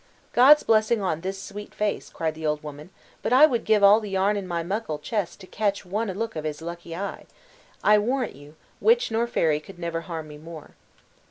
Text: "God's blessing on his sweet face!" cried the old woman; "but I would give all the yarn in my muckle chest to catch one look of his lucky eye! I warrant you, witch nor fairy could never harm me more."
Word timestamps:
"God's 0.33 0.63
blessing 0.63 0.99
on 0.99 1.21
his 1.21 1.39
sweet 1.39 1.75
face!" 1.75 2.09
cried 2.09 2.33
the 2.33 2.43
old 2.43 2.63
woman; 2.63 2.89
"but 3.21 3.31
I 3.31 3.45
would 3.45 3.63
give 3.65 3.83
all 3.83 3.99
the 3.99 4.09
yarn 4.09 4.35
in 4.35 4.47
my 4.47 4.63
muckle 4.63 4.97
chest 4.97 5.39
to 5.41 5.45
catch 5.45 5.85
one 5.85 6.07
look 6.13 6.35
of 6.35 6.43
his 6.43 6.59
lucky 6.59 6.95
eye! 6.95 7.27
I 7.83 7.99
warrant 7.99 8.35
you, 8.35 8.55
witch 8.79 9.11
nor 9.11 9.27
fairy 9.27 9.59
could 9.59 9.77
never 9.77 10.01
harm 10.01 10.27
me 10.29 10.39
more." 10.39 10.71